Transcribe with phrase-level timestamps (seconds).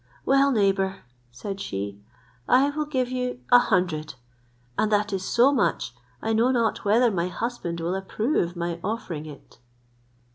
[0.25, 2.01] "Well, neighbour," said she,
[2.49, 4.15] "I will give you a hundred,
[4.75, 5.93] and that is so much,
[6.23, 9.59] I know not whether my husband will approve my offering it."